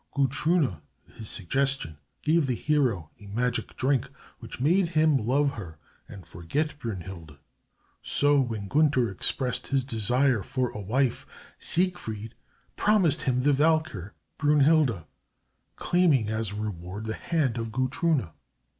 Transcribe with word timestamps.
Gutrune, 0.15 0.77
at 1.07 1.17
his 1.17 1.29
suggestion, 1.29 1.99
gave 2.23 2.47
the 2.47 2.55
hero 2.55 3.11
a 3.19 3.27
magic 3.27 3.77
drink, 3.77 4.09
which 4.39 4.59
made 4.59 4.89
him 4.89 5.15
love 5.15 5.51
her, 5.51 5.77
and 6.09 6.25
forget 6.25 6.79
Brünnhilde. 6.79 7.37
So, 8.01 8.39
when 8.41 8.67
Gunther 8.67 9.11
expressed 9.11 9.67
his 9.67 9.83
desire 9.83 10.41
for 10.41 10.71
a 10.71 10.81
wife, 10.81 11.27
Siegfried 11.59 12.33
promised 12.75 13.21
him 13.21 13.43
the 13.43 13.53
Valkyr 13.53 14.15
Brünnhilde, 14.39 15.05
claiming 15.75 16.29
as 16.29 16.49
a 16.49 16.55
reward, 16.55 17.03
the 17.05 17.13
hand 17.13 17.59
of 17.59 17.69
Gutrune. 17.71 18.31